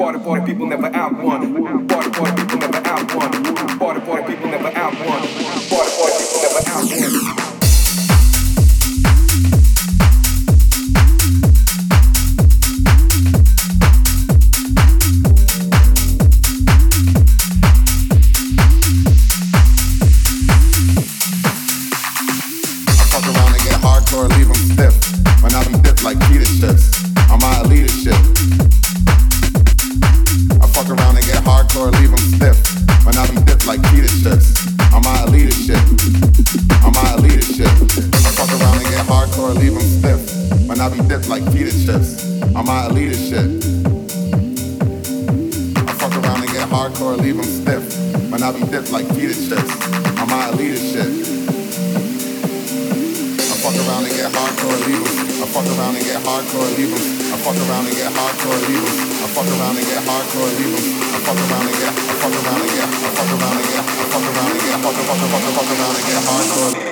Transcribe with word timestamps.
Party 0.00 0.19
party 0.21 0.47
people 0.47 0.66
never 0.66 0.87
out 0.97 1.12
one. 1.23 1.50
eat 48.61 48.71
that 48.71 48.90
like 48.93 49.09
pita 49.17 49.33
chips. 49.33 49.73
I'm 50.21 50.29
my 50.29 50.52
elite 50.52 50.76
shit. 50.76 51.09
I 53.40 53.55
fuck 53.61 53.76
around 53.81 54.05
and 54.05 54.12
get 54.12 54.29
hardcore 54.33 54.76
levels. 54.85 55.17
I 55.40 55.47
fuck 55.49 55.64
around 55.64 55.97
and 55.97 56.05
get 56.05 56.21
hardcore 56.21 56.69
levels. 56.76 57.07
I 57.33 57.37
fuck 57.40 57.57
around 57.57 57.88
and 57.88 57.97
get 57.97 58.12
hardcore 58.12 58.61
levels. 58.69 59.00
I 59.00 59.29
fuck 59.33 59.49
around 59.49 59.76
and 59.81 59.87
get 59.88 60.05
hardcore 60.05 60.52
levels. 60.61 60.85
I 60.85 61.19
fuck 61.25 61.40
around 61.40 61.69
and 61.69 61.76
get, 61.81 61.93
I 61.95 62.14
fuck 62.21 62.37
around 62.37 62.61
and 62.61 62.71
get, 62.71 62.85
I 62.85 63.09
fuck 63.17 63.33
around 63.33 63.57
and 63.57 63.71
get, 63.71 63.81
I 63.81 64.05
fuck 64.12 64.29
around 64.29 64.50
and 64.50 64.61
get, 64.61 64.76
fuck, 64.81 64.97
fuck, 65.09 65.17
fuck, 65.21 65.45
fuck 65.57 65.71
around 65.73 65.97
and 65.97 66.05
get 66.05 66.21
hardcore. 66.29 66.90